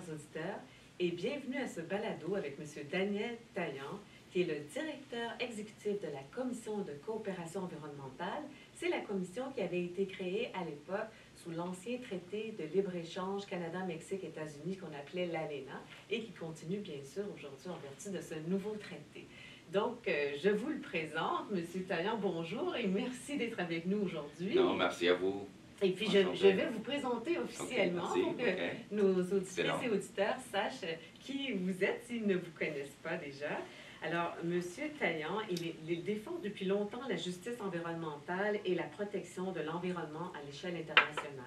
[0.00, 0.60] chers auditeurs,
[0.98, 2.66] et bienvenue à ce balado avec M.
[2.90, 3.98] Daniel Taillant,
[4.30, 8.44] qui est le directeur exécutif de la Commission de coopération environnementale.
[8.74, 14.76] C'est la commission qui avait été créée à l'époque sous l'ancien traité de libre-échange Canada-Mexique-États-Unis
[14.76, 19.26] qu'on appelait l'ALENA et qui continue bien sûr aujourd'hui en vertu de ce nouveau traité.
[19.72, 21.64] Donc, euh, je vous le présente, M.
[21.86, 24.54] Taillant, bonjour et merci d'être avec nous aujourd'hui.
[24.54, 25.46] Non, merci à vous.
[25.82, 28.70] Et puis, je, je, vais vous présenter officiellement okay, pour que okay.
[28.90, 33.58] nos auditrices et auditeurs sachent qui vous êtes s'ils ne vous connaissent pas déjà.
[34.02, 34.60] Alors, M.
[34.98, 40.76] Taillant, il, défend depuis longtemps la justice environnementale et la protection de l'environnement à l'échelle
[40.76, 41.44] internationale.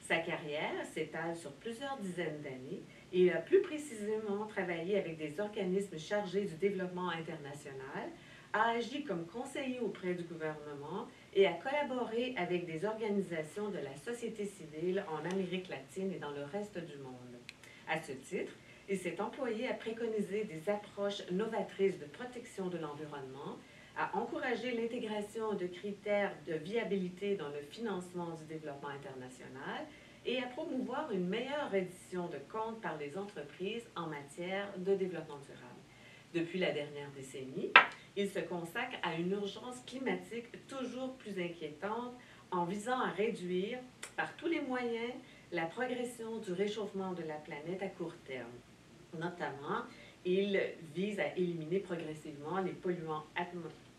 [0.00, 5.38] Sa carrière s'étale sur plusieurs dizaines d'années et il a plus précisément travaillé avec des
[5.38, 8.10] organismes chargés du développement international,
[8.54, 13.96] a agi comme conseiller auprès du gouvernement et a collaboré avec des organisations de la
[13.96, 17.14] société civile en Amérique latine et dans le reste du monde.
[17.88, 18.52] À ce titre,
[18.88, 23.56] il s'est employé à préconiser des approches novatrices de protection de l'environnement,
[23.96, 29.86] à encourager l'intégration de critères de viabilité dans le financement du développement international
[30.24, 35.38] et à promouvoir une meilleure reddition de comptes par les entreprises en matière de développement
[35.38, 35.80] durable.
[36.32, 37.70] Depuis la dernière décennie,
[38.16, 42.14] il se consacre à une urgence climatique toujours plus inquiétante
[42.50, 43.78] en visant à réduire
[44.16, 45.12] par tous les moyens
[45.50, 48.50] la progression du réchauffement de la planète à court terme.
[49.14, 49.82] Notamment,
[50.24, 50.60] il
[50.94, 53.24] vise à éliminer progressivement les polluants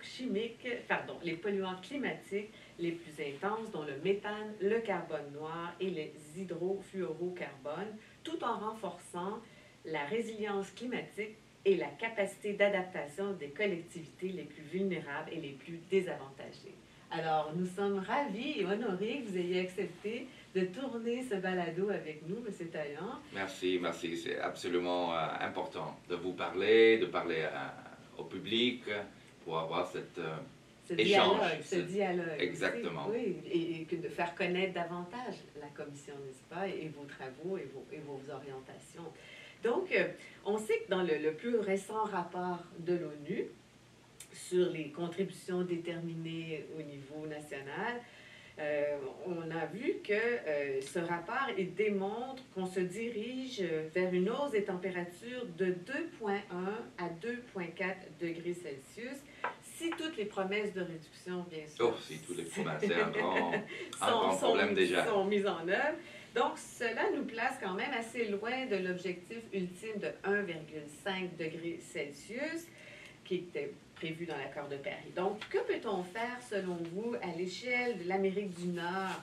[0.01, 5.89] chimiques, pardon, les polluants climatiques les plus intenses, dont le méthane, le carbone noir et
[5.89, 9.39] les hydrofluorocarbones, tout en renforçant
[9.85, 15.79] la résilience climatique et la capacité d'adaptation des collectivités les plus vulnérables et les plus
[15.89, 16.75] désavantagées.
[17.11, 22.27] Alors, nous sommes ravis et honorés que vous ayez accepté de tourner ce balado avec
[22.27, 22.67] nous, M.
[22.69, 23.19] Taillant.
[23.33, 24.17] Merci, merci.
[24.17, 28.83] C'est absolument euh, important de vous parler, de parler euh, au public
[29.45, 30.35] pour avoir cette euh,
[30.87, 31.39] ce échange.
[31.39, 32.39] dialogue, ce dialogue.
[32.39, 33.07] Exactement.
[33.09, 37.69] Oui, et, et, de faire connaître davantage la commission, n'est-ce pas, et, vos travaux et
[37.73, 39.05] vos, et vos orientations.
[39.63, 40.07] Donc, euh,
[40.45, 43.45] on sait que dans le, le plus récent rapport de l'ONU
[44.33, 48.01] sur les contributions déterminées au niveau national,
[48.59, 53.63] euh, on a vu que euh, ce rapport il démontre qu'on se dirige
[53.95, 55.73] vers une hausse des températures de 2,1
[56.99, 59.17] à 2,4 degrés Celsius
[59.63, 63.09] si toutes les promesses de réduction, bien sûr, Oh, si toutes les promesses, c'est un
[63.09, 65.05] grand, un sont, grand problème sont- déjà.
[65.05, 65.97] sont mises en œuvre.
[66.35, 72.65] Donc, cela nous place quand même assez loin de l'objectif ultime de 1,5 degré Celsius
[73.23, 75.11] qui était prévu dans l'accord de Paris.
[75.15, 79.21] Donc, que peut-on faire, selon vous, à l'échelle de l'Amérique du Nord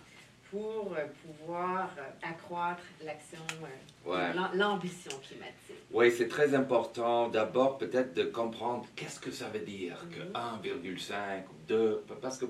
[0.51, 4.33] pour euh, pouvoir euh, accroître l'action, euh, Ouais.
[4.55, 5.77] l'ambition climatique?
[5.93, 10.33] Oui, c'est très important d'abord peut-être de comprendre qu'est-ce que ça veut dire que Mhm.
[10.35, 12.47] 1,5 ou 2, parce que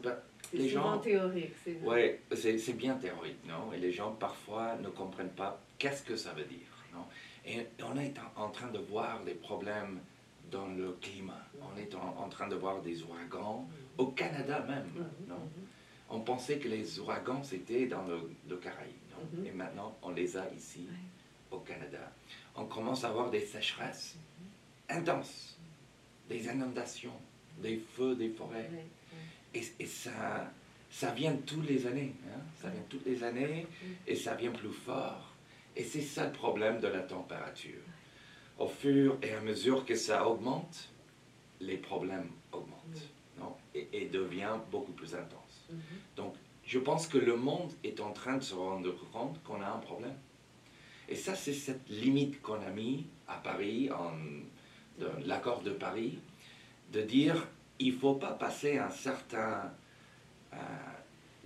[0.59, 0.99] les gens...
[0.99, 1.77] théorique, c'est.
[1.83, 3.73] Ouais, c'est bien théorique, non?
[3.73, 7.05] Et les gens parfois ne comprennent pas qu'est-ce que ça veut dire, non?
[7.47, 10.01] Et on est en, en train de voir les problèmes
[10.51, 11.47] dans le climat.
[11.63, 13.69] On est en, en train de voir des ouragans
[13.99, 15.35] au Canada même, Mhm, non?
[15.37, 15.67] mhm.
[16.13, 18.19] On pensait que les ouragans c'était dans le,
[18.49, 19.39] le Caraïbe, non?
[19.41, 19.47] Mhm.
[19.47, 21.57] Et maintenant on les a ici Ouais.
[21.57, 22.13] au Canada.
[22.57, 24.17] On commence à avoir des sécheresses
[24.89, 25.57] intenses,
[26.29, 27.15] des inondations,
[27.59, 28.69] des feux des forêts.
[28.73, 28.85] Ouais,
[29.55, 30.51] Et, et ça,
[30.91, 32.15] ça vient tous les années.
[32.27, 32.41] hein.
[32.61, 33.67] Ça vient toutes les années
[34.07, 35.33] et ça vient plus fort.
[35.77, 37.81] Et c'est ça le problème de la température.
[38.59, 40.89] Au fur et à mesure que ça augmente,
[41.61, 43.09] les problèmes augmentent
[43.39, 43.55] non?
[43.75, 45.65] Et, et devient beaucoup plus intense.
[45.71, 45.79] Mhm.
[46.17, 46.35] Donc,
[46.67, 49.79] je pense que le monde est en train de se rendre compte qu'on a un
[49.79, 50.15] problème.
[51.09, 54.13] Et ça, c'est cette limite qu'on a mis à Paris, en
[55.25, 56.19] l'accord de Paris,
[56.93, 57.49] de dire
[57.81, 59.73] il faut pas passer un certain
[60.53, 60.57] euh,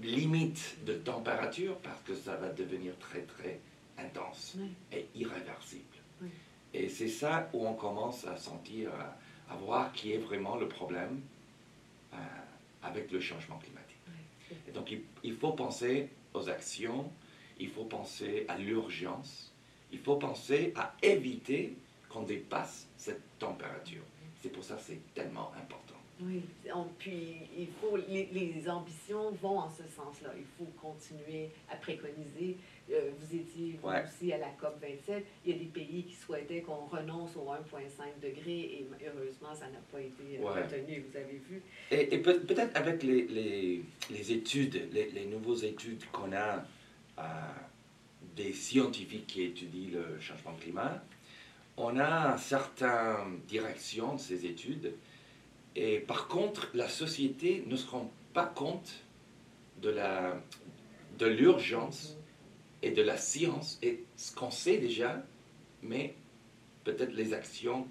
[0.01, 3.61] limite de température parce que ça va devenir très très
[3.97, 4.57] intense
[4.93, 5.97] et irréversible.
[6.21, 6.29] Oui.
[6.75, 10.69] Et c'est ça où on commence à sentir, à, à voir qui est vraiment le
[10.69, 11.21] problème
[12.13, 12.17] euh,
[12.83, 13.81] avec le changement climatique.
[14.69, 17.11] Et donc il, il faut penser aux actions,
[17.61, 19.53] il faut penser à l'urgence,
[19.93, 21.77] il faut penser à éviter
[22.09, 24.03] qu'on dépasse cette température.
[24.43, 25.84] C'est pour ça que c'est tellement important.
[26.21, 30.31] Oui, on- puis il faut, les, les ambitions vont en ce sens-là.
[30.37, 32.57] Il faut continuer à préconiser.
[32.93, 34.05] Euh, vous étiez vous Ouais.
[34.05, 35.25] aussi à la COP 27.
[35.45, 39.67] Il y a des pays qui souhaitaient qu'on renonce au 1,5 degré et heureusement, ça
[39.69, 40.63] n'a pas été Ouais.
[40.63, 41.63] retenu, vous avez vu.
[41.91, 46.65] Et, et peut- peut-être avec les, les- les études, les, les nouvelles études qu'on a
[47.19, 47.23] euh,
[48.37, 51.03] des scientifiques qui étudient le changement climat.
[51.77, 54.93] On a certaines directions de ces études.
[55.77, 58.93] Et par contre, la société ne se rend pas compte
[59.83, 60.41] de la
[61.19, 62.17] de l'urgence
[62.83, 65.25] et de la science et ce qu'on sait déjà,
[65.83, 66.15] mais
[66.85, 67.87] peut-être les actions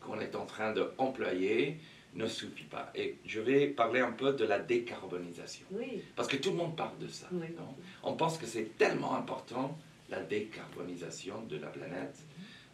[0.00, 1.78] qu'on est en train d'employer
[2.14, 2.90] ne suffit pas.
[2.94, 5.66] Et je vais parler un peu de la décarbonisation.
[5.70, 6.02] Oui.
[6.14, 7.28] Parce que tout le monde parle de ça.
[7.32, 7.46] Oui.
[7.56, 7.74] non?
[8.02, 9.76] On pense que c'est tellement important,
[10.08, 12.16] la décarbonisation de la planète,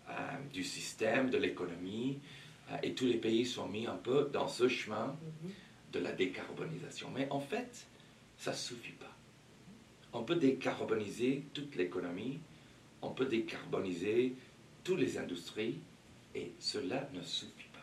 [0.08, 0.12] euh,
[0.52, 2.20] du système, de l'économie.
[2.70, 5.50] Euh, et tous les pays sont mis un peu dans ce chemin Mhm.
[5.92, 7.10] de la décarbonisation.
[7.14, 7.86] Mais en fait,
[8.38, 9.14] ça ne suffit pas.
[10.12, 12.40] On peut décarboniser toute l'économie,
[13.00, 14.34] on peut décarboniser
[14.84, 15.80] toutes les industries,
[16.34, 17.78] et cela ne suffit pas.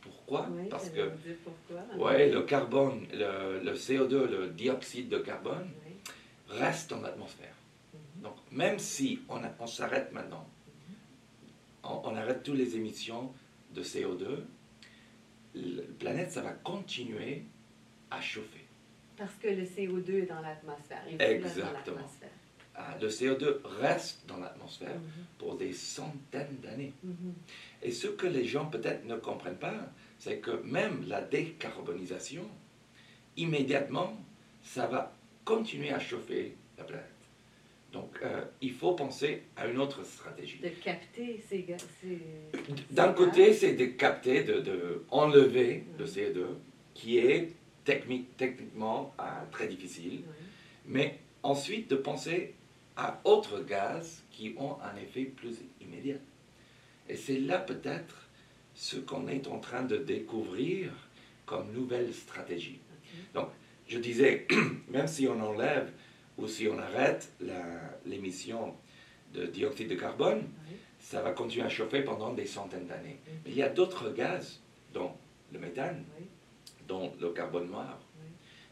[0.00, 0.48] Pourquoi?
[0.50, 1.10] Oui, Parce que
[1.44, 2.06] pourquoi?
[2.06, 5.92] ouais, le carbone, le, le CO2, le dioxyde de carbone, Oui.
[6.48, 7.54] reste dans l'atmosphère.
[7.92, 8.22] Mhm.
[8.22, 10.46] Donc, même si on, s'arrête maintenant,
[11.82, 13.32] on, on arrête toutes les émissions
[13.74, 14.26] de CO2,
[15.54, 17.42] la planète, ça va continuer
[18.10, 18.64] à chauffer.
[19.16, 21.02] Parce que le CO2 est dans l'atmosphère.
[21.18, 22.08] Dans Exactement.
[22.76, 25.24] Ah, Le CO2 reste dans l'atmosphère Mhm.
[25.38, 26.92] pour des centaines d'années.
[27.04, 27.32] Mhm.
[27.82, 32.48] Et ce que les gens peut-être ne comprennent pas, c'est que même la décarbonisation,
[33.36, 34.16] immédiatement,
[34.64, 35.12] ça va
[35.44, 37.13] continuer à chauffer la planète.
[37.94, 40.58] Donc, euh, il faut penser à une autre stratégie.
[40.58, 41.86] De capter ces gaz.
[42.90, 46.10] D'un côté, c'est de capter, de, de enlever le Mhm.
[46.10, 46.44] CO2,
[46.92, 47.52] qui est
[47.84, 50.34] technique, techniquement euh, très difficile, Oui.
[50.86, 52.54] mais ensuite de penser
[52.96, 56.16] à autres gaz qui ont un effet plus immédiat.
[57.08, 58.28] Et c'est là peut-être
[58.74, 60.90] ce qu'on est en train de découvrir
[61.46, 62.80] comme nouvelle stratégie.
[63.36, 63.44] Ok.
[63.86, 64.48] Je disais,
[64.88, 65.92] même si on enlève
[66.38, 67.32] ou si on arrête
[68.06, 68.74] l'émission
[69.32, 70.76] de dioxyde de carbone, Oui.
[71.00, 73.18] ça va continuer à chauffer pendant des centaines d'années.
[73.44, 74.60] Mais il y a d'autres gaz,
[74.92, 75.12] dont
[75.52, 76.26] le méthane, Oui.
[76.86, 77.98] dont le carbone noir,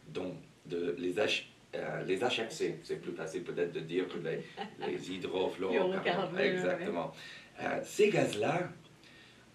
[0.09, 0.35] dont
[0.67, 1.45] de, les, H,
[1.75, 2.79] euh, les HFC.
[2.85, 4.41] C'est plus facile peut-être de dire que les,
[4.87, 6.03] les hydrofluorocarbures.
[6.03, 7.13] Fluorocarbures, Exactement.
[7.61, 8.71] Euh, ces gaz-là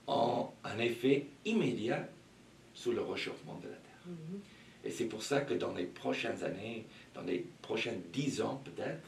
[0.08, 2.08] ont un effet immédiat
[2.74, 4.02] sur le réchauffement de la Terre.
[4.08, 4.40] Mhm.
[4.86, 6.86] Et c'est pour ça que dans les prochaines années,
[7.18, 9.08] dans les prochaines dix ans peut-être,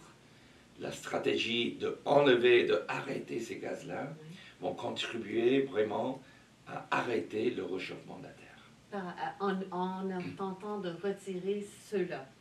[0.79, 4.27] la stratégie de enlever, de arrêter ces gaz-là Oui.
[4.61, 6.21] vont contribuer vraiment
[6.67, 8.45] à arrêter le réchauffement de la Terre.
[8.91, 10.07] Par- en, en
[10.37, 11.65] tentant de retirer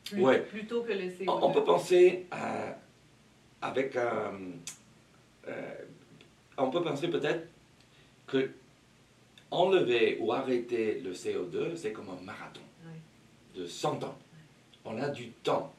[0.04, 0.40] plus- Ouais.
[0.42, 1.24] plutôt que le CO2.
[1.28, 2.74] On, on peut penser à,
[3.60, 4.32] avec un,
[5.48, 5.74] euh,
[6.56, 7.46] on peut penser peut-être
[8.26, 8.50] que
[9.50, 13.60] enlever ou arrêter le CO2, c'est comme un marathon Oui.
[13.60, 14.16] de 100 ans.
[14.90, 15.74] On a du temps.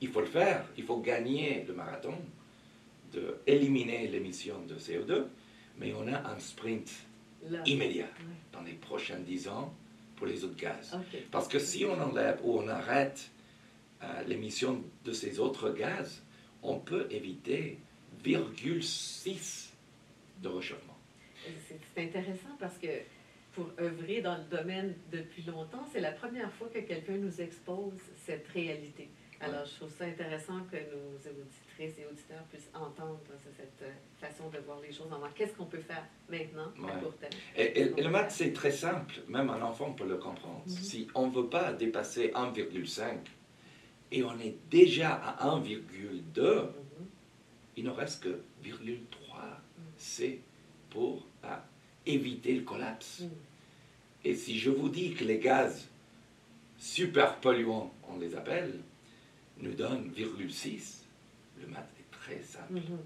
[0.00, 2.14] Il faut le faire, il faut gagner le marathon,
[3.12, 5.24] de éliminer l'émission de CO2,
[5.78, 6.90] mais on a un sprint
[7.66, 8.08] immédiat
[8.52, 9.72] dans les prochains 10 ans
[10.16, 10.96] pour les autres gaz.
[11.30, 13.30] Parce que si on enlève ou on arrête
[14.02, 16.22] euh, l'émission de ces autres gaz,
[16.62, 17.78] on peut éviter
[18.24, 19.70] 0,6
[20.42, 20.98] de réchauffement.
[21.66, 22.88] C'est intéressant parce que
[23.52, 27.92] pour œuvrer dans le domaine depuis longtemps, c'est la première fois que quelqu'un nous expose
[28.16, 29.08] cette réalité.
[29.40, 33.18] Alors, je trouve ça intéressant que nos auditrices et auditeurs puissent entendre
[33.58, 33.90] cette euh,
[34.20, 35.08] façon de voir les choses.
[35.34, 37.00] Qu'est-ce qu'on peut faire maintenant à Ouais.
[37.02, 37.32] court terme?
[37.56, 40.62] Et, et- et le maths, c'est très simple, même un enfant peut le comprendre.
[40.64, 40.72] Mhm.
[40.72, 43.18] Si on ne veut pas dépasser 1,5
[44.12, 47.06] et on est déjà à 1,2, Mhm.
[47.78, 49.60] il ne reste que 0,3.
[49.96, 50.38] C'est
[50.88, 51.48] pour euh,
[52.06, 53.20] éviter le collapse.
[53.20, 53.30] Mhm.
[54.24, 55.88] Et si je vous dis que les gaz
[56.78, 58.80] super polluants, on les appelle,
[59.58, 61.04] nous donnent 0,6,
[61.60, 62.72] le maths est très simple.
[62.74, 62.98] Mhm.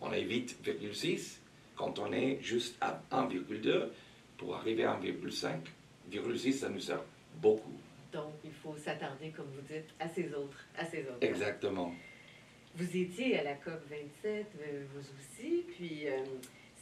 [0.00, 1.38] On évite 0,6
[1.76, 3.90] quand on est juste à 1,2
[4.36, 5.60] pour arriver à 1,5.
[6.10, 7.02] 0,6, ça nous sert
[7.40, 7.78] beaucoup.
[8.12, 10.66] Donc, il faut s'attarder, comme vous dites, à ces autres.
[10.76, 11.18] À ces autres.
[11.20, 11.94] Exactement.
[12.74, 16.24] Vous étiez à la COP 27, euh, vous aussi, puis euh,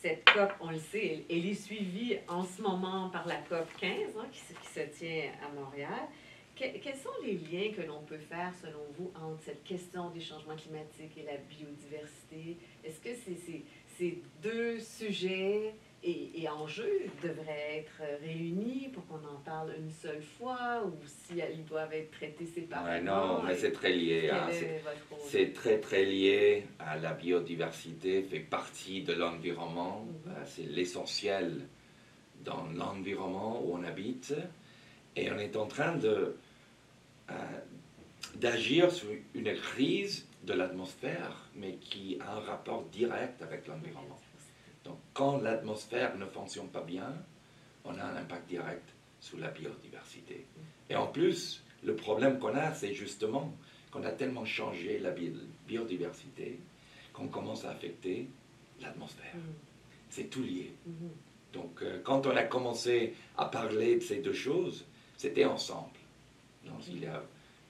[0.01, 3.91] cette COP, on le sait, elle, est suivie en ce moment par la COP 15,
[4.19, 6.09] hein, qui, se- tient à Montréal.
[6.55, 10.21] Que- quels sont les liens que l'on peut faire, selon vous, entre cette question des
[10.21, 12.57] changements climatiques et la biodiversité?
[12.85, 13.65] Est-ce que ces, ces-
[13.97, 20.23] ces deux sujets et, et enjeux devraient être réunis pour qu'on en parle une seule
[20.23, 22.89] fois ou si ils doivent être traités séparément?
[22.89, 24.31] Ouais, non, mais c'est très lié.
[24.31, 24.49] hein.
[24.51, 30.05] C'est- très très lié à la biodiversité, fait partie de l'environnement.
[30.07, 30.33] Mhm.
[30.33, 31.67] Euh, C'est l'essentiel
[32.45, 34.35] dans l'environnement où on habite.
[35.17, 36.37] Et on est en train de,
[37.31, 37.35] euh,
[38.37, 44.21] d'agir sur une crise de l'atmosphère, mais qui a un rapport direct avec l'environnement.
[44.89, 47.15] Donc quand l'atmosphère ne fonctionne pas bien,
[47.85, 48.89] on a un impact direct
[49.21, 50.47] sur la biodiversité.
[50.89, 53.53] Et en plus, le problème qu'on a, c'est justement
[53.91, 55.11] qu'on a tellement changé la
[55.67, 56.59] biodiversité
[57.13, 58.29] qu'on commence à affecter
[58.81, 59.35] l'atmosphère.
[59.35, 59.53] Mm.
[60.09, 60.73] C'est tout lié.
[60.89, 61.53] Mm-hmm.
[61.53, 65.99] Donc, euh, quand on a commencé à parler de ces deux choses, c'était ensemble.
[66.65, 67.23] Donc, il, y a,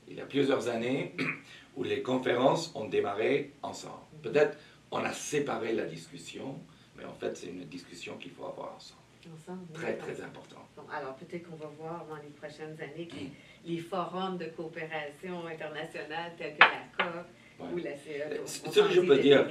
[0.09, 1.17] il y a plusieurs années
[1.77, 3.95] où les conférences ont démarré ensemble.
[3.95, 4.23] Mm-hmm.
[4.23, 4.59] Peut-être
[4.91, 6.59] on a séparé la discussion,
[6.99, 9.01] mais en fait, c'est une discussion qu'il faut avoir ensemble.
[9.35, 10.67] ensemble très, très important.
[10.93, 13.69] alors, peut-être qu'on va voir dans les prochaines années mm.
[13.69, 17.27] les forums de coopération internationale tels que la COP,
[17.61, 19.49] euh, ce que je peux dire,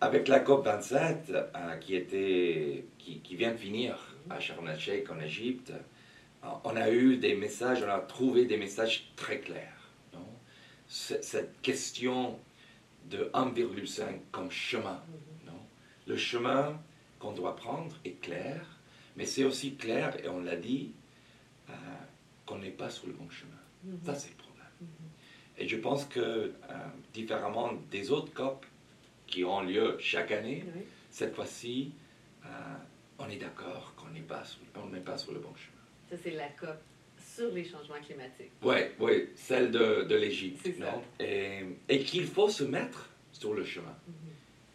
[0.00, 5.18] avec la COP27 euh, qui, était, qui, qui, vient de finir à Sharm el-Sheikh en
[5.20, 5.72] Égypte,
[6.44, 9.68] euh, on a eu des messages, on a trouvé des messages très clairs.
[10.88, 12.38] Cette question
[13.06, 15.00] de 1,5 comme chemin.
[15.10, 15.31] Mm-hmm.
[16.06, 16.80] Le chemin
[17.18, 18.66] qu'on doit prendre est clair,
[19.16, 20.92] mais c'est aussi clair, et on l'a dit,
[22.46, 23.52] qu'on n'est pas sur le bon chemin.
[23.86, 24.04] Mm-hmm.
[24.04, 24.66] Ça, c'est le problème.
[25.58, 26.52] Et je pense que, euh,
[27.12, 28.66] différemment des autres COP
[29.26, 30.64] qui ont lieu chaque année,
[31.10, 31.92] cette fois-ci,
[32.44, 32.48] euh,
[33.18, 34.42] on est d'accord qu'on n'est pas,
[35.04, 35.82] pas sur le bon chemin.
[36.10, 36.76] Ça, c'est la COP
[37.24, 38.50] sur les changements climatiques.
[38.62, 40.68] Oui, oui, celle de, de l'Égypte.
[41.20, 43.96] Et, et qu'il faut se mettre sur le chemin.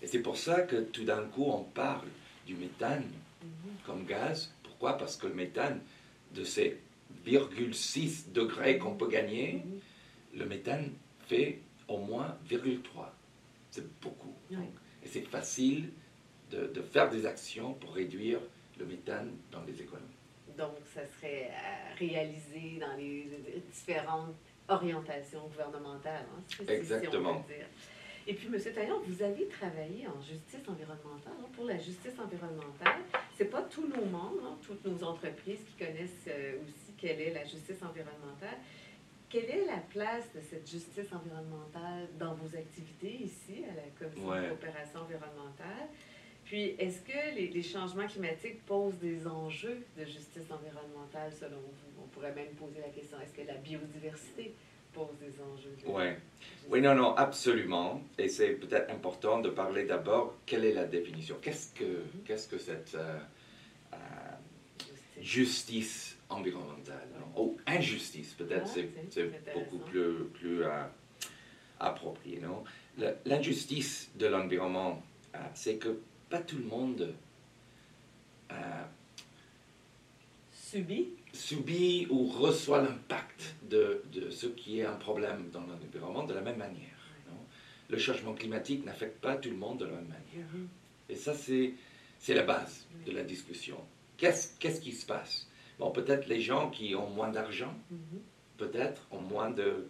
[0.02, 2.08] Et c'est pour ça que tout d'un coup, on parle
[2.46, 3.04] du méthane
[3.44, 3.86] mm-hmm.
[3.86, 4.54] comme gaz.
[4.64, 4.98] Pourquoi?
[4.98, 5.82] Parce que le méthane,
[6.36, 6.80] de ces
[7.26, 9.82] 0,6 degrés qu'on peut gagner, mm-hmm
[10.38, 10.94] le méthane
[11.28, 12.82] fait au moins 0,3.
[13.72, 14.34] C'est beaucoup.
[14.52, 15.92] et c'est facile
[16.52, 18.40] de, de, faire des actions pour réduire
[18.80, 20.06] le méthane dans les économies.
[20.58, 21.52] Donc, ça serait
[22.00, 23.28] réalisé dans les
[23.72, 24.36] différentes
[24.68, 26.26] orientations gouvernementales.
[26.36, 27.46] Hein, Exactement.
[28.30, 28.60] Et puis, M.
[28.74, 31.32] Taillon, vous avez travaillé en justice environnementale.
[31.40, 33.00] Hein, pour la justice environnementale,
[33.38, 37.22] ce n'est pas tous nos membres, hein, toutes nos entreprises qui connaissent euh, aussi quelle
[37.22, 38.58] est la justice environnementale.
[39.30, 44.30] Quelle est la place de cette justice environnementale dans vos activités ici à la Commission
[44.30, 45.88] de coopération environnementale?
[46.44, 52.04] Puis, est-ce que les, changements climatiques posent des enjeux de justice environnementale selon vous?
[52.04, 54.54] On pourrait même poser la question, est-ce que la biodiversité
[54.98, 55.76] pose des enjeux?
[55.86, 56.06] Oui.
[56.70, 58.02] Oui, non, non, absolument.
[58.18, 61.38] Et c'est peut-être important de parler d'abord, quelle est la définition?
[61.42, 62.24] Qu'est-ce que, mm-hmm.
[62.26, 63.20] qu'est-ce que cette euh,
[63.94, 63.98] euh,
[65.22, 68.90] justice environnementale, ou injustice, peut-être c'est
[69.54, 70.84] beaucoup plus, plus euh,
[71.80, 72.42] approprié.
[72.42, 72.66] Non?
[73.26, 75.02] L'injustice de l'environnement,
[75.54, 76.00] c'est que
[76.30, 77.14] pas tout le monde
[80.52, 81.08] subit.
[81.38, 86.42] Subit ou reçoit l'impact de, de, ce qui est un problème dans l'environnement de la
[86.42, 86.98] même manière.
[87.30, 87.38] Non?
[87.90, 90.48] Le changement climatique n'affecte pas tout le monde de la même manière.
[90.48, 90.68] Mm-hmm.
[91.10, 93.78] Et ça, c'est la base de la discussion.
[94.18, 95.48] Qu'est-ce qui se passe?
[95.80, 98.20] Bon, peut-être les gens qui ont moins d'argent, mhm.
[98.58, 99.88] peut-être ont moins de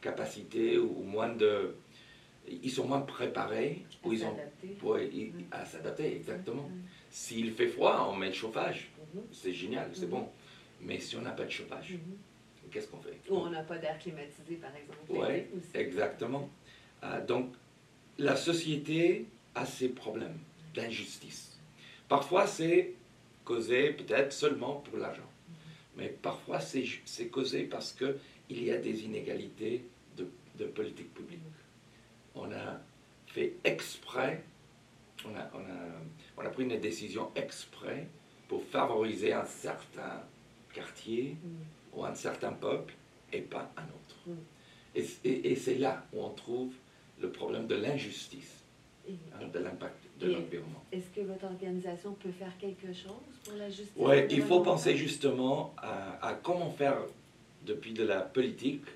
[0.00, 1.74] capacité ou moins de...
[2.48, 3.84] Ils sont moins préparés.
[4.04, 4.36] À ou ils ont,
[4.84, 5.10] ouais,
[5.50, 6.70] À s'adapter, exactement.
[7.10, 8.92] S'il fait froid, on met le chauffage.
[9.32, 10.28] C'est génial, c'est bon.
[10.80, 11.94] Mais si on n'a pas de chauffage,
[12.70, 13.18] qu'est-ce qu'on fait?
[13.28, 14.98] Ou on n'a pas d'air climatisé, par exemple.
[15.08, 16.48] Oui, exactement.
[17.04, 17.54] Euh, donc,
[18.18, 20.38] la société a ses problèmes
[20.74, 21.58] d'injustice.
[22.08, 22.94] Parfois, c'est
[23.44, 25.30] causé peut-être seulement pour l'argent.
[25.96, 29.84] Mais parfois, c'est causé parce qu'il y a des inégalités
[30.16, 30.28] de,
[30.58, 31.40] de, politique publique.
[32.34, 32.80] On a
[33.28, 34.42] fait exprès,
[35.24, 38.08] on a, on, a, on a, pris une décision exprès
[38.46, 40.22] pour favoriser un certain
[40.76, 41.36] quartier
[41.94, 42.94] ou un certain peuple
[43.32, 44.38] et pas un autre.
[44.94, 46.72] Et, et, c'est là où on trouve
[47.20, 48.62] le problème de l'injustice,
[49.08, 50.82] hein, de l'impact de l'environnement.
[50.92, 54.96] Est-ce que votre organisation peut faire quelque chose pour la justice Oui, il faut penser
[54.96, 56.98] justement à, comment faire
[57.66, 58.86] depuis de la politique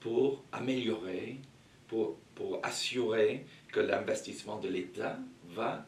[0.00, 1.38] pour améliorer,
[1.88, 5.18] pour, pour assurer que l'investissement de l'État
[5.48, 5.84] va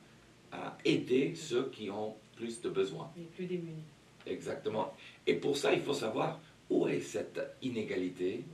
[0.51, 3.11] à aider ceux qui ont plus de besoins.
[3.17, 3.85] Les plus démunis.
[4.27, 4.95] Exactement.
[5.27, 8.45] Et pour ça, il faut savoir où est cette inégalité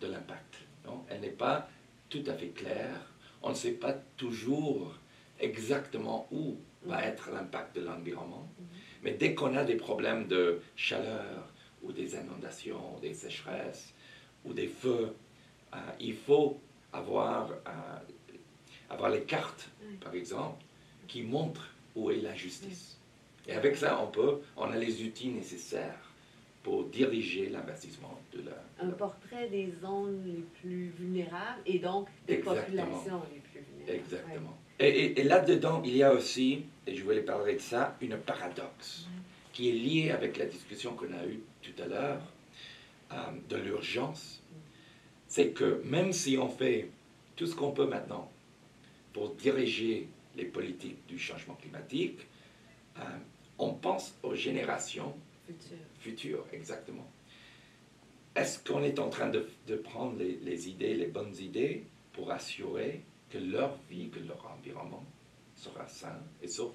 [0.00, 0.56] de l'impact.
[1.08, 1.68] Elle n'est pas
[2.08, 3.12] tout à fait claire.
[3.42, 4.94] On ne sait pas toujours
[5.38, 7.04] exactement où va mhm.
[7.04, 8.48] être l'impact de l'environnement.
[8.58, 8.66] Mhm.
[9.02, 11.48] Mais dès qu'on a des problèmes de chaleur
[11.82, 13.94] ou des inondations, des sécheresses
[14.44, 15.14] ou des feux,
[15.74, 16.58] euh, il faut
[16.92, 17.98] avoir, euh,
[18.90, 19.70] avoir les cartes,
[20.00, 20.62] par exemple,
[21.06, 22.99] qui montrent où est l'injustice.
[23.48, 25.98] Et avec ça, on peut, on a les outils nécessaires
[26.62, 28.52] pour diriger l'investissement de la...
[28.84, 32.84] Un la- portrait des zones les plus vulnérables et donc des Exactement.
[32.86, 34.00] populations les plus vulnérables.
[34.04, 34.58] Exactement.
[34.78, 38.16] Et, et- et là-dedans, il y a aussi, et je voulais parler de ça, une
[38.18, 39.06] paradoxe
[39.52, 42.22] qui est liée avec la discussion qu'on a eue tout à l'heure
[43.12, 43.16] euh,
[43.48, 44.42] de l'urgence.
[45.28, 46.88] C'est que même si on fait
[47.36, 48.30] tout ce qu'on peut maintenant
[49.12, 52.20] pour diriger les politiques du changement climatique,
[52.98, 53.02] euh,
[53.58, 55.14] on pense aux générations
[55.48, 55.78] Ouais, futur.
[55.98, 57.10] futur, exactement.
[58.34, 62.30] Est-ce qu'on est en train de, de prendre les, les idées, les bonnes idées, pour
[62.30, 65.04] assurer que leur vie, que leur environnement
[65.56, 66.72] sera sain et sauf?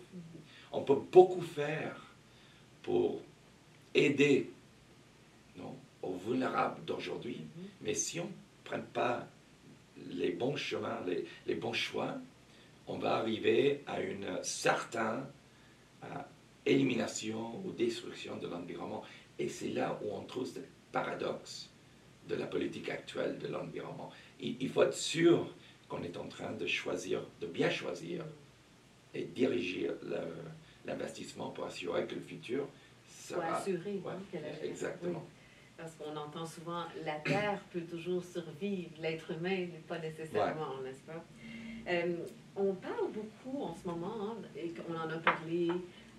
[0.71, 2.13] On peut beaucoup faire
[2.83, 3.21] pour
[3.93, 4.51] aider
[5.55, 7.67] non, aux vulnérables d'aujourd'hui, Mhm.
[7.81, 8.29] mais si on ne
[8.63, 9.25] prend pas
[10.09, 12.17] les bons chemins, les, les bons choix,
[12.87, 15.25] on va arriver à une certaine
[16.65, 19.03] élimination ou destruction de l'environnement.
[19.37, 20.59] Et c'est là où on trouve ce
[20.91, 21.69] paradoxe
[22.27, 24.11] de la politique actuelle de l'environnement.
[24.39, 25.53] Il, faut être sûr
[25.87, 28.25] qu'on est en train de choisir, de bien choisir
[29.13, 29.91] et diriger
[30.85, 33.57] l'investissement pour assurer que le futur Pour sera...
[33.57, 35.19] assurer Ouais, hein, la exactement.
[35.19, 35.31] oui.
[35.77, 41.01] Parce qu'on entend souvent la Terre peut toujours survivre, l'être humain n'est pas nécessairement, n'est-ce
[41.01, 41.23] pas?
[41.87, 42.15] Euh,
[42.55, 45.69] on parle beaucoup en ce moment, hein, et on en a parlé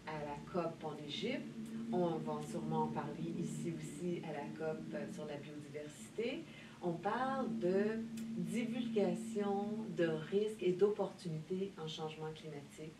[0.07, 1.47] à la COP en Égypte,
[1.93, 6.41] on va sûrement en parler ici aussi à la COP euh, sur la biodiversité.
[6.83, 8.01] On parle de
[8.37, 12.93] divulgation de risques et d'opportunités en changement climatique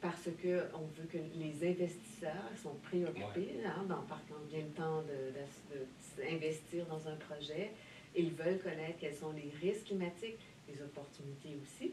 [0.00, 4.70] parce que on veut que les investisseurs sont préoccupés, hein, dans, par quand vient le
[4.70, 7.72] temps de- de- de- d'investir dans un projet,
[8.16, 11.92] ils veulent connaître quels sont les risques climatiques, les opportunités aussi.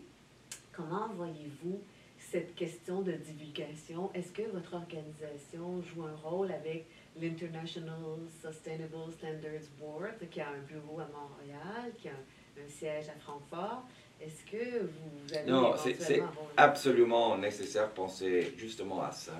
[0.76, 1.82] Comment voyez-vous
[2.20, 4.12] cette question de divulgation?
[4.14, 6.86] Est-ce que votre organisation joue un rôle avec
[7.20, 7.96] l'International
[8.42, 13.20] Sustainable Standards Board, qui a un bureau à Montréal, qui a un, un siège à
[13.20, 13.84] Francfort?
[14.22, 16.22] Est-ce que vous avez Non, c'est-
[16.58, 19.34] absolument nécessaire de penser justement à ça.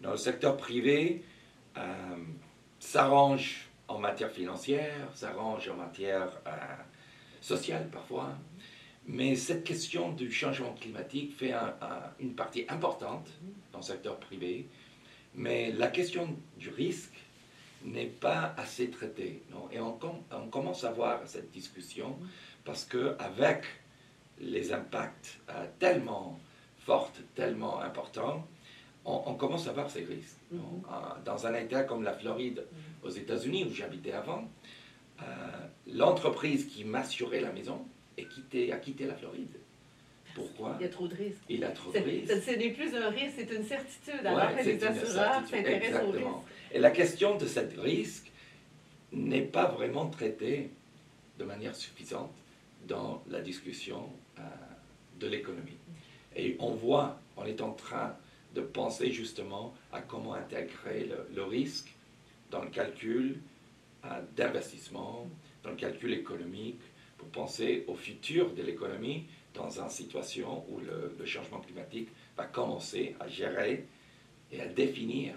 [0.00, 1.24] Dans le secteur privé,
[1.76, 1.82] euh,
[2.78, 6.50] s'arrange en matière financière, s'arrange en matière euh,
[7.40, 8.30] sociale parfois,
[9.06, 13.28] mais cette question du changement climatique fait un- un- une partie importante
[13.72, 14.66] dans le secteur privé,
[15.34, 17.14] mais la question du risque
[17.84, 19.42] n'est pas assez traitée.
[19.50, 19.68] Non?
[19.70, 22.16] Et on, com- on commence à voir cette discussion
[22.64, 23.64] parce qu'avec
[24.40, 26.40] les impacts euh, tellement
[26.78, 28.46] forts, tellement importants,
[29.04, 30.38] on, on commence à voir ces risques.
[30.50, 30.60] Mhm.
[30.60, 30.92] Euh,
[31.26, 33.06] Dans un État comme la Floride, Mhm.
[33.08, 34.48] aux États-Unis, où j'habitais avant,
[35.20, 35.24] euh,
[35.92, 39.56] l'entreprise qui m'assurait la maison est quitté- a quitté la Floride.
[40.34, 40.76] Pourquoi?
[40.80, 41.42] Il y a trop de risques.
[41.48, 42.42] Il a trop de C'est- risques.
[42.44, 44.26] Ce n'est plus un risque, c'est une certitude.
[44.26, 46.26] Alors Ouais, les assureurs s'intéressent aux risques.
[46.72, 48.30] Et la question de ce risque
[49.12, 50.70] n'est pas vraiment traitée
[51.38, 52.32] de manière suffisante
[52.88, 54.42] dans la discussion euh,
[55.20, 55.78] de l'économie.
[56.36, 58.16] Et on voit, on est en train
[58.56, 61.92] de penser justement à comment intégrer le, le risque
[62.50, 63.38] dans le calcul
[64.04, 65.28] euh, d'investissement,
[65.62, 66.80] dans le calcul économique,
[67.32, 72.44] pour penser au futur de l'économie dans une situation où le, le changement climatique va
[72.44, 73.84] commencer à gérer
[74.52, 75.34] et à définir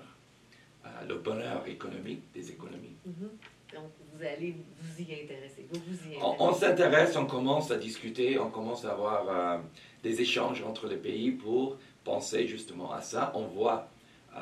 [0.85, 2.95] euh, le bonheur économique des économies.
[3.05, 3.29] Mhm.
[3.73, 5.67] Donc, vous allez vous y intéresser.
[5.71, 6.37] Vous vous y On, intéressez.
[6.39, 9.57] on s'intéresse, on commence à discuter, on commence à avoir euh,
[10.03, 13.31] des échanges entre les pays pour penser justement à ça.
[13.35, 13.89] On voit
[14.35, 14.39] euh,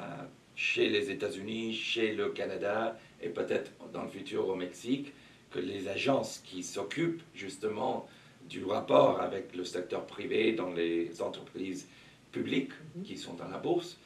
[0.56, 5.12] chez les États-Unis, chez le Canada et peut-être dans le futur au Mexique
[5.56, 8.08] que les agences qui s'occupent justement
[8.50, 11.88] du rapport avec le secteur privé dans les entreprises
[12.32, 13.04] publiques Mhm.
[13.04, 13.98] qui sont dans la bourse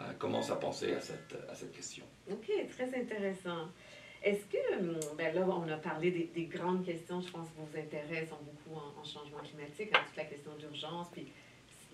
[0.00, 2.04] euh, commencent à penser à cette, à cette question.
[2.30, 3.68] OK, très intéressant.
[4.22, 7.54] Est-ce que, hum, ben là, on a parlé des, des grandes questions, je pense, qui
[7.58, 11.26] vous intéressent beaucoup en, en changement climatique, hein, toute la question d'urgence, puis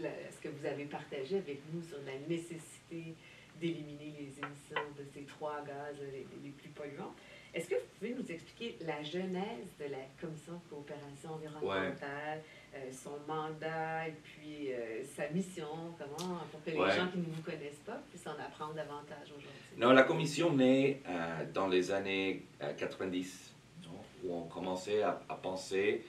[0.01, 3.15] la- ce que vous avez partagé avec nous sur la nécessité
[3.61, 7.15] d'éliminer les émissions de ces trois gaz les, les plus polluants.
[7.55, 12.41] Est-ce que vous pouvez nous expliquer la genèse de la Commission de coopération environnementale,
[12.75, 15.67] euh, son mandat et puis euh, sa mission,
[15.99, 16.97] comment, pour que les Ouais.
[16.97, 19.51] gens qui ne vous connaissent pas puissent en apprendre davantage aujourd'hui?
[19.77, 23.53] Non, la commission naît euh, dans les années euh, 90,
[23.85, 23.91] non,
[24.25, 26.05] où on commençait à, à penser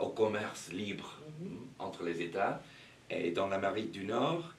[0.00, 1.48] au commerce libre Mhm.
[1.48, 2.60] mm, entre les États.
[3.08, 4.52] Et dans l'Amérique du Nord,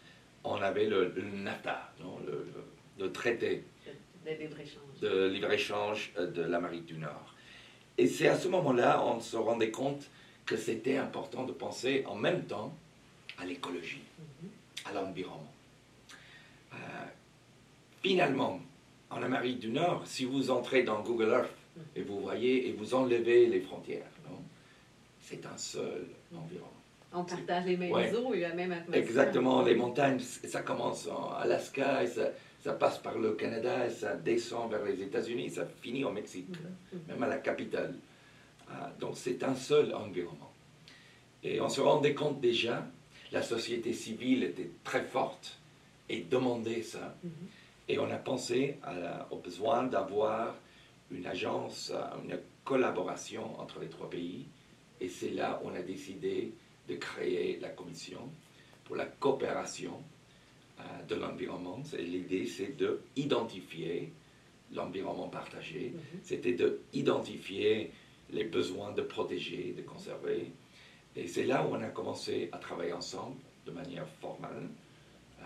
[0.44, 2.64] on avait le, le NAFTA, non, le, le-
[3.06, 3.64] le traité
[4.28, 6.12] de libre-échange.
[6.16, 7.34] de euh, de l'Amérique du Nord.
[7.98, 10.10] Et c'est à ce moment-là on se rendait compte
[10.46, 12.74] que c'était important de penser en même temps
[13.38, 14.50] à l'écologie, Mhm.
[14.86, 15.54] à l'environnement.
[16.74, 16.78] Euh,
[18.02, 18.60] finalement,
[19.10, 21.56] en Amérique du Nord, si vous entrez dans Google Earth
[21.96, 24.04] et vous voyez et vous enlevez les frontières,
[25.22, 26.72] c'est un seul environnement.
[27.14, 28.14] On partage les mêmes Ouais.
[28.16, 29.02] eaux et la même atmosphère.
[29.02, 32.30] Exactement, les montagnes, ça commence en Alaska, et ça,
[32.68, 36.50] ça passe par le Canada, et ça descend vers les États-Unis, ça finit au Mexique,
[36.50, 37.00] Mhm.
[37.08, 37.96] même à la capitale.
[38.70, 40.52] Ah, donc c'est un seul environnement.
[41.44, 42.86] Et on se rendait compte déjà,
[43.32, 45.58] la société civile était très forte
[46.10, 47.16] et demandait ça.
[47.24, 47.32] Mhm.
[47.88, 50.54] Et on a pensé à au besoin d'avoir
[51.10, 54.46] une agence, euh, une collaboration entre les trois pays.
[55.00, 56.52] Et c'est là où on a décidé
[56.90, 58.20] de créer la commission
[58.84, 60.04] pour la coopération
[61.08, 61.82] de l'environnement.
[61.98, 64.12] L'idée, c'est de identifier
[64.74, 65.92] l'environnement partagé.
[65.94, 66.20] Mhm.
[66.24, 67.92] C'était de identifier
[68.32, 70.52] les besoins de protéger, de conserver.
[71.16, 74.68] Et c'est là où on a commencé à travailler ensemble de manière formelle
[75.40, 75.44] euh,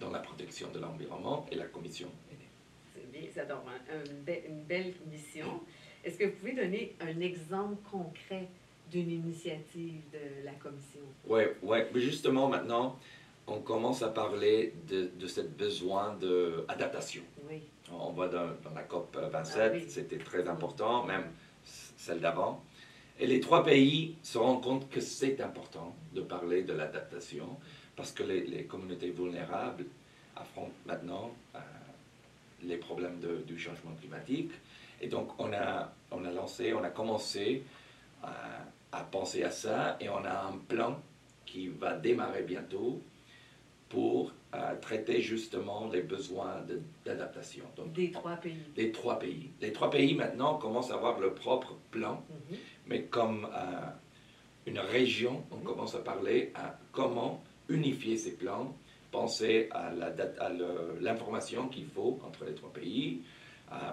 [0.00, 2.48] dans la protection de l'environnement et la commission est née.
[2.94, 5.60] C'est bien, ça donne un- be- une belle mission.
[6.04, 8.48] Est-ce que vous pouvez donner un exemple concret
[8.90, 11.00] d'une initiative de la commission?
[11.28, 11.88] Oui, ouais.
[11.94, 12.98] justement maintenant,
[13.46, 17.22] on commence à parler de, de ce besoin d'adaptation.
[17.50, 17.62] Oui.
[17.92, 19.84] On voit dans, dans la COP 27, Ah oui.
[19.88, 21.24] c'était très important, même
[21.64, 22.62] celle d'avant.
[23.18, 27.56] Et les trois pays se rendent compte que c'est important de parler de l'adaptation
[27.94, 29.84] parce que les, les communautés vulnérables
[30.36, 31.58] affrontent maintenant euh,
[32.62, 34.52] les problèmes de- du changement climatique.
[35.00, 37.64] Et donc, on a, on a lancé, on a commencé
[38.24, 38.26] euh,
[38.92, 40.98] à penser à ça et on a un plan
[41.44, 43.00] qui va démarrer bientôt
[43.92, 46.64] pour euh, traiter justement les besoins
[47.04, 47.64] d'adaptation.
[47.94, 48.56] Des trois pays.
[48.76, 49.50] les trois pays.
[49.60, 52.56] Les trois pays maintenant commencent à avoir leur propre plan, Mhm.
[52.86, 53.90] mais comme euh,
[54.66, 58.74] une région, on commence à parler à comment unifier ces plans,
[59.10, 59.90] penser à
[61.00, 63.20] l'information qu'il faut entre les trois pays,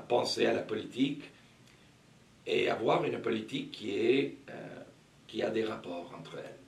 [0.08, 1.24] penser à la politique
[2.48, 4.54] et avoir une politique qui, est, euh,
[5.28, 6.59] qui a des rapports entre elles.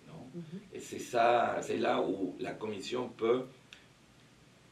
[0.74, 3.46] Et c'est ça, c'est là où la commission peut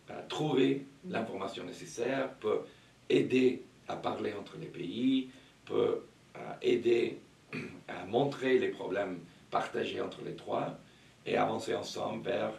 [0.10, 2.62] euh, trouver l'information nécessaire, peut
[3.10, 5.30] aider à parler entre les pays,
[5.66, 6.04] peut
[6.36, 7.20] euh, aider
[7.88, 9.20] à montrer les problèmes
[9.52, 10.78] partagés entre les trois
[11.26, 12.54] et avancer ensemble vers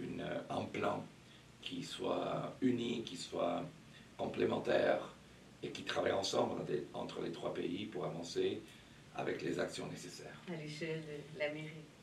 [0.00, 1.04] euh, un plan
[1.62, 3.62] qui soit uni, qui soit
[4.16, 5.00] complémentaire
[5.62, 6.60] et qui travaille ensemble
[6.92, 8.60] entre les trois pays pour avancer
[9.16, 10.40] avec les actions nécessaires.
[10.48, 11.93] à l'échelle de l'Amérique.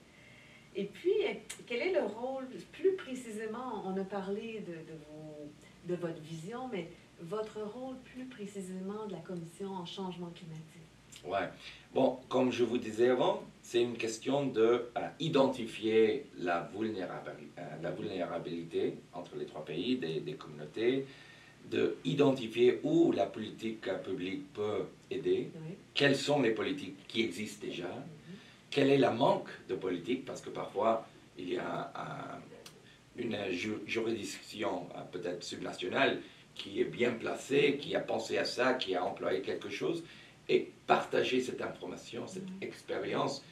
[0.75, 1.11] Et puis,
[1.67, 5.49] quel est le rôle, plus précisément, on a parlé de, de, vos-
[5.87, 6.87] de votre vision, mais
[7.21, 10.65] votre rôle plus précisément de la Commission en changement climatique?
[11.25, 11.49] Ouais.
[11.93, 14.61] Bon, comme je vous disais avant, c'est une question de
[14.97, 15.09] euh,
[16.39, 21.05] la, euh, la vulnérabilité entre les trois pays, des, des communautés,
[21.69, 25.75] de identifier où la politique publique peut aider, Oui.
[25.93, 27.93] quelles sont les politiques qui existent déjà.
[28.71, 31.05] Quel est le manque de politique, parce que parfois
[31.37, 32.39] il y a un-
[33.21, 36.19] une ju- juridiction euh, peut-être subnationale
[36.55, 40.03] qui est bien placée, qui a pensé à ça, qui a employé quelque chose,
[40.49, 42.57] et partager cette information, cette Mhm.
[42.61, 43.43] expérience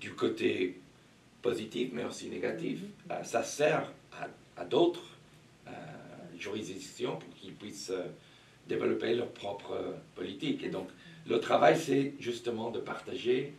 [0.00, 0.78] du côté
[1.42, 2.80] positif, mais aussi négatif.
[2.80, 2.88] Mhm.
[3.12, 4.28] Euh, ça sert à,
[4.60, 5.04] à d'autres
[5.66, 5.70] euh,
[6.38, 8.04] juridictions pour qu'ils puissent euh,
[8.66, 10.62] développer leur propre politique.
[10.62, 10.88] Et donc,
[11.26, 13.52] le travail, c'est justement de partager,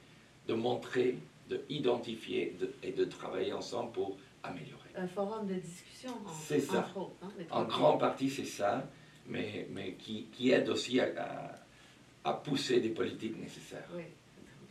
[0.50, 1.16] de montrer,
[1.48, 4.90] de identifier de- et de travailler ensemble pour améliorer.
[4.96, 6.80] Un forum de discussion, en, C'est ça.
[6.80, 7.16] entre autres.
[7.22, 8.90] hein, En grande partie, c'est ça,
[9.28, 11.08] mais, mais qui, qui aide aussi à,
[12.26, 13.88] à- à pousser des politiques nécessaires.
[13.96, 14.02] Oui,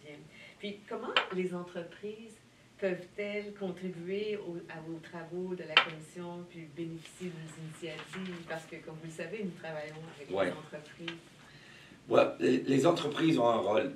[0.02, 0.18] très bien.
[0.58, 2.34] Puis, comment les entreprises
[2.78, 8.44] peuvent-elles contribuer au- à vos travaux de la Commission puis bénéficier de vos initiatives?
[8.48, 10.46] Parce que, comme vous le savez, nous travaillons avec Ouais.
[10.46, 11.20] les entreprises.
[12.08, 13.92] Ouais, les, les entreprises ont un rôle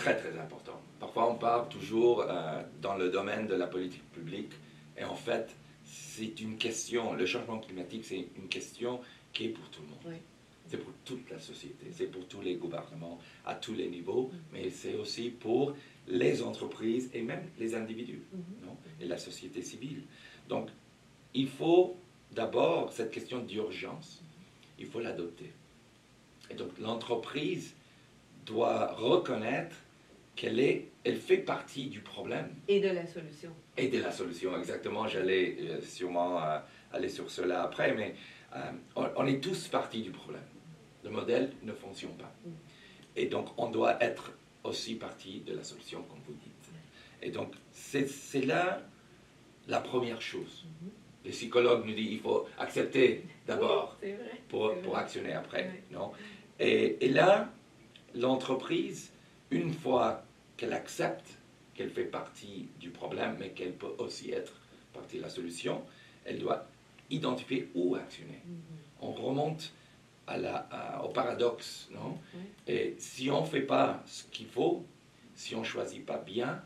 [0.00, 0.80] très très important.
[0.98, 4.52] Parfois on parle toujours euh, dans le domaine de la politique publique
[4.96, 5.46] et en fait
[5.84, 9.00] c'est une question, le changement climatique c'est une question
[9.34, 9.98] qui est pour tout le monde.
[10.06, 10.16] Oui.
[10.68, 14.38] C'est pour toute la société, c'est pour tous les gouvernements à tous les niveaux, Mhm.
[14.52, 15.74] mais c'est aussi pour
[16.08, 18.66] les entreprises et même les individus Mhm.
[18.66, 20.02] non et la société civile.
[20.48, 20.68] Donc
[21.34, 21.96] il faut
[22.32, 24.22] d'abord cette question d'urgence,
[24.78, 25.50] il faut l'adopter.
[26.50, 27.74] Et donc l'entreprise
[28.46, 29.76] doit reconnaître
[30.40, 33.50] qu'elle est, elle fait partie du problème Et de la solution.
[33.76, 34.56] et de la solution.
[34.56, 36.58] Exactement, j'allais euh, sûrement euh,
[36.94, 38.14] aller sur cela après, mais
[38.56, 38.58] euh,
[38.96, 40.40] on, on est tous partie du problème.
[41.04, 42.32] Le modèle ne fonctionne pas.
[43.16, 44.32] Et donc on doit être
[44.64, 46.70] aussi partie de la solution, comme vous dites.
[47.20, 48.80] Et donc c'est là
[49.68, 50.64] la première chose.
[50.82, 50.90] Mhm.
[51.26, 54.14] les psychologues nous disent qu'il faut accepter d'abord Oui,
[54.48, 55.70] pour, pour actionner après.
[55.70, 55.94] Oui.
[55.96, 56.12] Non?
[56.58, 57.52] Et, et là,
[58.14, 59.12] l'entreprise,
[59.50, 60.24] une fois
[60.60, 61.38] qu'elle accepte
[61.74, 64.52] qu'elle fait partie du problème, mais qu'elle peut aussi être
[64.92, 65.82] partie de la solution,
[66.26, 66.66] elle doit
[67.08, 68.42] identifier où actionner.
[68.44, 68.60] Mhm.
[69.00, 69.72] On remonte
[70.26, 72.18] à la, à- au paradoxe, non?
[72.34, 72.40] Oui.
[72.66, 74.84] Et si on ne fait pas ce qu'il faut,
[75.34, 76.60] si on ne choisit pas bien,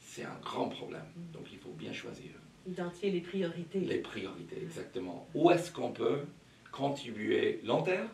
[0.00, 1.06] c'est un grand problème.
[1.32, 2.30] Donc il faut bien choisir
[2.68, 3.80] Identifier les priorités.
[3.80, 5.26] les priorités, exactement.
[5.34, 6.20] Où est-ce qu'on peut
[6.72, 8.08] contribuer long terme,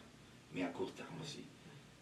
[0.55, 1.41] mais à court terme aussi?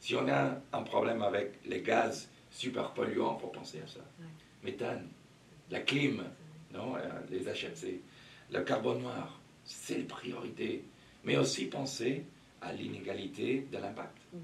[0.00, 4.00] Si on a un problème avec les gaz super polluants, il faut penser à ça.
[4.20, 4.26] Ouais.
[4.64, 5.08] Méthane,
[5.70, 6.24] la clim,
[6.72, 8.00] non, euh, les HFC,
[8.50, 10.84] le carbone noir, c'est les priorités.
[11.24, 12.24] Mais aussi penser
[12.60, 14.16] à l'inégalité de l'impact.
[14.32, 14.40] Mhm.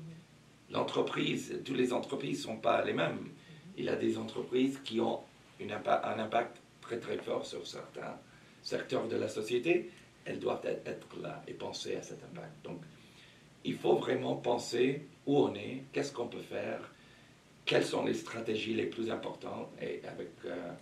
[0.71, 3.29] L'entreprise, toutes les entreprises ne sont pas les mêmes.
[3.77, 5.21] Il y a des entreprises qui ont
[5.61, 8.17] une impa- un impact très très fort sur certains
[8.62, 9.90] secteurs de la société.
[10.25, 12.64] Elles doivent être là et penser à cet impact.
[12.64, 12.81] Donc,
[13.64, 16.81] il faut vraiment penser où on est, qu'est-ce qu'on peut faire,
[17.64, 20.72] quelles sont les stratégies les plus importantes et avec euh,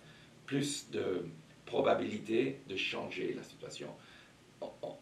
[0.45, 1.25] plus de
[1.65, 3.89] probabilité de changer la situation.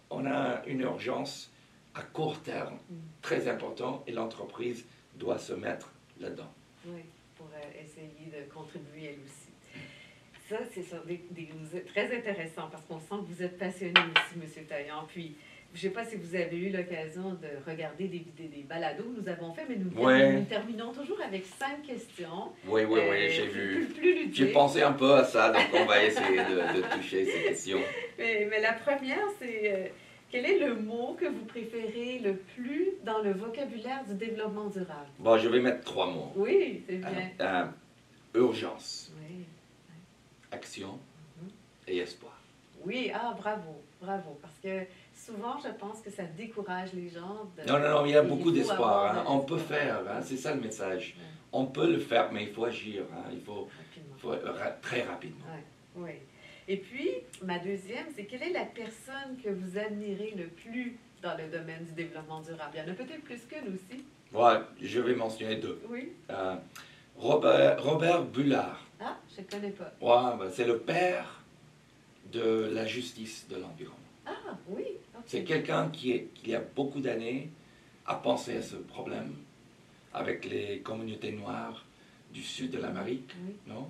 [0.10, 1.52] On- a une urgence
[1.96, 2.96] à court terme Mm.
[3.22, 6.52] très important et l'entreprise doit se mettre là-dedans.
[6.86, 7.02] Oui,
[7.36, 9.50] pour euh, essayer de contribuer elle aussi.
[10.48, 14.64] Ça, c'est des, des- très intéressant parce qu'on sent que vous êtes passionné aussi, Monsieur
[14.66, 15.06] Taillant.
[15.08, 15.36] Puis,
[15.74, 19.04] je ne sais pas si vous avez eu l'occasion de regarder des, des, des balados
[19.04, 20.34] que nous avons fait, mais nous, Ouais.
[20.34, 22.52] nous terminons toujours avec cinq questions.
[22.68, 23.86] Oui, oui, euh, oui, j'ai plus- vu.
[23.86, 23.94] Plus,
[24.26, 24.34] plus.
[24.34, 27.80] J'ai pensé un peu à ça, donc on va essayer de, de toucher ces questions.
[28.18, 29.88] Mais, mais la première, c'est euh,
[30.30, 35.08] quel est le mot que vous préférez le plus dans le vocabulaire du développement durable?
[35.20, 36.34] Bon, je vais mettre trois mots.
[36.36, 37.30] Oui, c'est Euh, bien.
[37.40, 37.66] euh,
[38.40, 39.46] urgence, Oui.
[40.52, 41.00] action
[41.42, 41.50] Mhm.
[41.88, 42.38] et espoir.
[42.86, 44.40] Oui, ah, bravo, bravo.
[44.42, 44.86] Parce que
[45.26, 47.50] souvent, je pense que ça décourage les gens.
[47.58, 47.68] De...
[47.72, 49.16] Non, non, non, il y a beaucoup d'espoir.
[49.18, 49.24] hein.
[49.28, 51.16] On peut faire, hein, c'est ça le message.
[51.18, 53.04] Ouais, On peut le faire, mais il faut agir.
[53.14, 53.30] hein.
[53.32, 54.16] Il faut, rapidement.
[54.18, 55.46] faut ra- très rapidement.
[55.96, 56.12] Oui.
[56.68, 57.10] Et puis,
[57.44, 61.84] ma deuxième, c'est quelle est la personne que vous admirez le plus dans le domaine
[61.86, 62.72] du développement durable?
[62.76, 64.04] Il y en a peut-être plus qu'une aussi.
[64.32, 65.82] Voilà, je vais mentionner deux.
[65.90, 66.14] Oui.
[66.30, 66.56] Euh,
[67.18, 69.92] Robert, Robert Bullard, Ah, je ne connais pas.
[70.00, 71.42] Ouais, ben, c'est le père
[72.32, 73.98] de la justice de l'environnement.
[74.26, 74.32] Ah,
[74.70, 74.86] oui.
[75.32, 77.50] C'est quelqu'un qui, est- qui, il y a beaucoup d'années,
[78.06, 79.34] a pensé à ce problème
[80.14, 81.86] avec les communautés noires
[82.34, 83.54] du sud de l'Amérique, Oui.
[83.66, 83.88] non?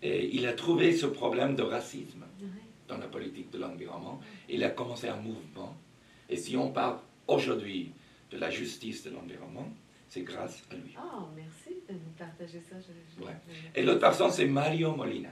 [0.00, 2.46] Et il a trouvé ce problème de racisme Oui.
[2.88, 4.18] dans la politique de l'environnement.
[4.48, 5.76] Il a commencé un mouvement.
[6.30, 6.96] Et si on parle
[7.28, 7.92] aujourd'hui
[8.30, 9.68] de la justice de l'environnement,
[10.08, 10.94] c'est grâce à lui.
[10.96, 12.76] Ah, merci de nous partager ça.
[12.80, 13.36] Je- je- Ouais.
[13.74, 15.28] Et l'autre personne, c'est Mario Molina.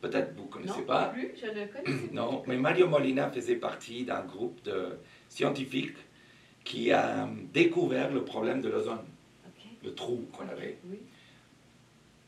[0.00, 1.06] Peut-être vous ne connaissez non, pas.
[1.06, 2.14] plus, je ne connaissais pas.
[2.14, 5.96] Non, mais Mario Molina faisait partie d'un groupe de scientifiques
[6.64, 9.04] qui a découvert le problème de l'ozone,
[9.82, 10.78] le trou qu'on avait.
[10.84, 10.98] Oui.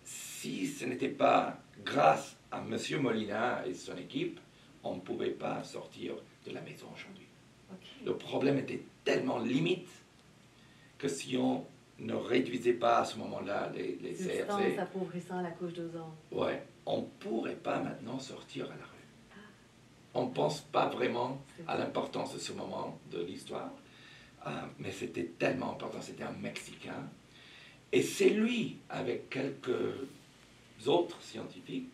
[0.04, 2.76] Si ce n'était pas grâce à M.
[3.00, 4.40] Molina et son équipe,
[4.82, 6.14] on ne pouvait pas sortir
[6.46, 7.26] de la maison aujourd'hui.
[8.04, 9.88] Le problème était tellement limite
[10.98, 11.64] que si on
[11.98, 16.10] ne réduisait pas à ce moment-là les, les CRC, appauvrissant la couche d'ozone.
[16.32, 19.42] ouais, on ne pourrait pas maintenant sortir à la rue.
[20.14, 23.70] On ne pense pas vraiment à l'importance de ce moment de l'histoire,
[24.46, 26.00] euh, mais c'était tellement important.
[26.00, 27.08] C'était un Mexicain.
[27.92, 29.94] Et c'est lui, avec quelques
[30.86, 31.88] autres scientifiques,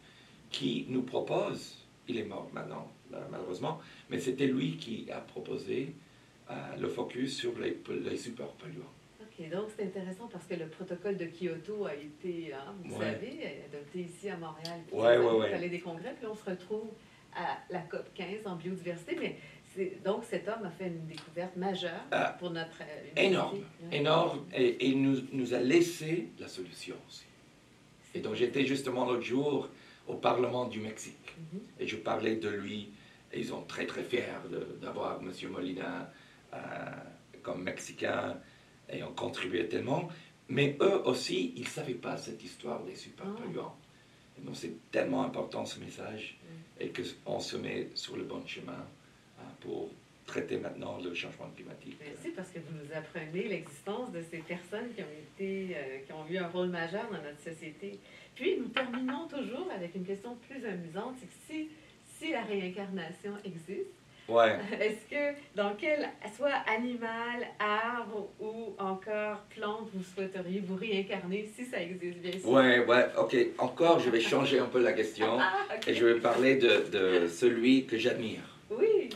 [0.51, 1.77] qui nous propose,
[2.09, 5.95] il est mort maintenant, euh, malheureusement, mais c'était lui qui a proposé
[6.51, 8.96] euh, le focus sur les, les super polluants.
[9.39, 13.05] OK, donc c'est intéressant parce que le protocole de Kyoto a été, hein, vous Ouais.
[13.13, 14.81] savez, adopté ici à Montréal.
[14.93, 15.51] Ouais, au ouais.
[15.51, 16.89] Palais des Congrès, puis on se retrouve
[17.35, 19.17] à la COP 15 en biodiversité.
[19.21, 19.37] Mais
[20.05, 23.27] donc cet homme a fait une découverte majeure Ah, pour notre euh, humanité.
[23.27, 23.59] Énorme,
[23.93, 27.25] énorme, et, et il nous, nous a laissé la solution aussi.
[28.15, 29.69] Et donc j'étais justement l'autre jour
[30.09, 31.35] au Parlement du Mexique.
[31.53, 31.61] Mhm.
[31.81, 32.89] Et je parlais de lui,
[33.33, 34.23] et ils sont très très fiers
[34.81, 35.31] d'avoir M.
[35.51, 36.11] Molina
[36.55, 36.57] euh,
[37.43, 38.41] comme Mexicain,
[38.91, 40.09] et ont contribué tellement.
[40.49, 43.41] Mais eux aussi, ils ne savaient pas cette histoire des super Ah.
[43.43, 43.77] polluants.
[44.39, 46.37] Donc c'est tellement important ce message,
[46.79, 46.91] et
[47.25, 48.85] qu'on se met sur le bon chemin
[49.41, 49.89] hein, pour
[50.27, 51.97] traiter maintenant le changement climatique.
[52.05, 55.07] Merci parce que vous nous apprenez l'existence de ces personnes qui ont
[55.41, 57.99] été, euh, qui ont eu un rôle majeur dans notre société.
[58.35, 61.69] Puis nous terminons toujours avec une question plus amusante, c'est que si,
[62.19, 63.89] si la réincarnation existe,
[64.29, 64.57] Ouais.
[64.81, 71.65] Est-ce que dans quel, soit animal, arbre ou encore plante, vous souhaiteriez vous réincarner si
[71.65, 72.49] ça existe bien sûr?
[72.51, 73.37] Ouais, ouais, ok.
[73.59, 76.89] Encore, je vais changer un peu la question Ah, et je vais parler de,
[77.23, 78.41] de celui que j'admire.
[78.71, 79.11] Oui,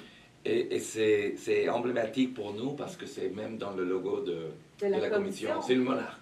[0.44, 4.94] Et, et c'est emblématique pour nous parce que c'est même dans le logo de, de
[4.94, 5.61] de la, commission.
[5.61, 6.18] C'est le monarque.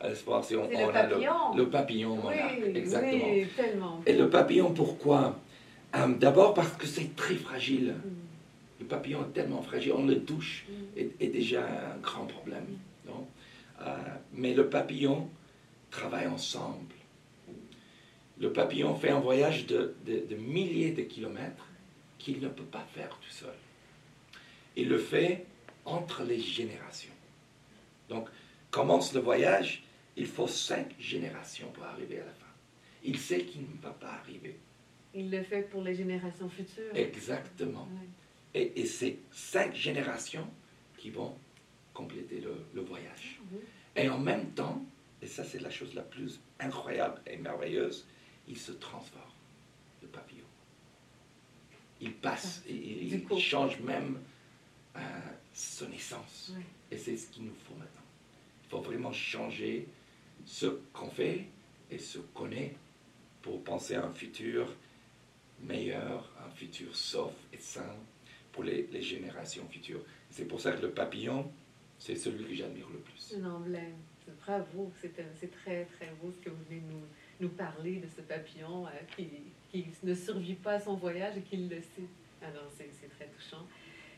[0.00, 1.54] À l'espoir, c'est on, C'est on le a papillon.
[1.56, 2.58] le papillon monarque.
[2.64, 3.24] Oui, exactement.
[3.30, 4.00] oui, tellement.
[4.04, 5.38] Et le papillon, pourquoi?
[5.96, 7.94] Euh, D'abord parce que c'est très fragile.
[8.04, 8.08] Mm,
[8.84, 10.98] Le papillon est tellement fragile, on le touche, mm.
[10.98, 12.66] est, est déjà un grand problème.
[13.06, 13.26] non?
[13.80, 13.96] Euh,
[14.34, 15.30] mais le papillon
[15.90, 16.94] travaille ensemble.
[18.38, 21.66] Le papillon fait un voyage de, de- de milliers de kilomètres
[22.18, 23.54] qu'il ne peut pas faire tout seul.
[24.76, 25.46] Il le fait
[25.86, 27.12] entre les générations.
[28.10, 28.28] Donc,
[28.70, 29.82] commence le voyage,
[30.14, 32.52] il faut cinq générations pour arriver à la fin.
[33.02, 34.58] Il sait qu'il ne va pas arriver.
[35.14, 36.94] Il le fait pour les générations futures.
[36.94, 37.88] Exactement.
[37.98, 38.08] Ouais.
[38.54, 40.48] Et, et c'est cinq générations
[40.96, 41.36] qui vont
[41.92, 43.40] compléter le, le voyage.
[43.52, 43.58] Oui.
[43.96, 44.84] Et en même temps,
[45.22, 48.06] et ça c'est la chose la plus incroyable et merveilleuse,
[48.48, 49.22] il se transforme,
[50.02, 50.44] le papillon.
[52.00, 54.18] Il passe, Ah, il, change même
[54.96, 55.00] euh,
[55.54, 56.52] son essence.
[56.54, 56.62] Ouais.
[56.90, 58.02] Et c'est ce qu'il nous faut maintenant.
[58.64, 59.86] Il faut vraiment changer
[60.44, 61.46] ce qu'on fait
[61.90, 62.74] et ce qu'on est
[63.40, 64.74] pour penser à un futur
[65.62, 67.94] meilleur, un futur sauf et sain
[68.54, 70.00] pour les, les générations futures.
[70.30, 71.50] C'est pour ça que le papillon,
[71.98, 73.34] c'est celui que j'admire le plus.
[73.36, 73.96] Un emblème.
[74.46, 77.02] Bravo, c'est très très beau ce que vous venez nous,
[77.40, 79.28] nous parler de ce papillon euh, qui,
[79.70, 82.08] qui ne survit pas à son voyage et qui le sait.
[82.42, 83.66] Alors c'est très touchant.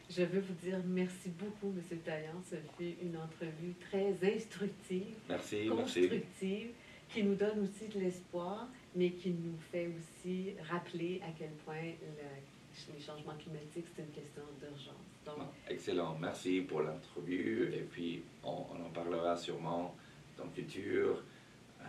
[0.09, 2.41] Je veux vous dire merci beaucoup, Monsieur Taillant.
[2.49, 5.69] Ce fut une entrevue très instructive, Merci, merci.
[6.09, 6.69] constructive,
[7.09, 11.75] qui nous donne aussi de l'espoir, mais qui nous fait aussi rappeler à quel point
[11.83, 14.95] le- les changements climatiques, c'est une question d'urgence.
[15.25, 15.37] Donc,
[15.69, 19.95] Excellent, merci pour l'interview et puis on, on en parlera sûrement
[20.37, 21.23] dans le futur.
[21.81, 21.85] Euh,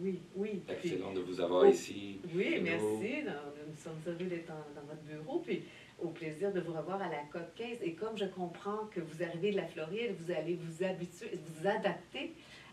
[0.00, 0.62] oui, oui.
[0.66, 2.20] Puis- excellent de vous avoir Oh, ici.
[2.34, 2.84] Oui, merci.
[3.24, 5.62] Nous nous sommes heureux d'être dans, dans votre bureau, puis
[6.00, 7.78] au plaisir de vous revoir à la COP 15.
[7.82, 11.66] Et comme je comprends que vous arrivez de la Floride, vous allez vous habituer, vous
[11.66, 12.32] adapter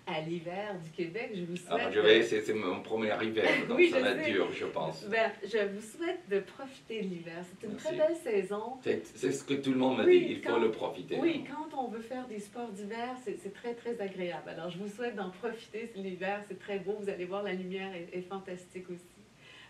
[0.09, 1.31] à l'hiver du Québec.
[1.33, 1.71] Je vous souhaite.
[1.71, 4.65] Alors, je vais, c'est mon premier hiver, donc Oui, ça je va être dur, je
[4.65, 5.05] pense.
[5.05, 7.43] Ben, je vous souhaite de profiter de l'hiver.
[7.61, 8.77] C'est une très belle saison.
[8.83, 11.17] C'est ce que tout le monde Oui, dit, il faut le profiter.
[11.19, 14.49] Oui, quand on veut faire des sports d'hiver, c'est très, très agréable.
[14.49, 15.91] Alors, je vous souhaite d'en profiter.
[15.95, 16.95] L'hiver, c'est très beau.
[16.99, 19.03] Vous allez voir, la lumière est, est fantastique aussi.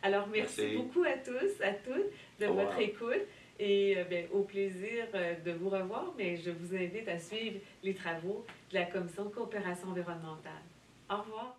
[0.01, 0.77] Alors, merci, Merci.
[0.77, 2.79] beaucoup à tous, à toutes de Au votre revoir.
[2.81, 3.27] écoute.
[3.61, 7.57] Et euh, bien, au plaisir euh, de vous revoir, mais je vous invite à suivre
[7.83, 10.63] les travaux de la Commission de coopération environnementale.
[11.09, 11.58] Au revoir.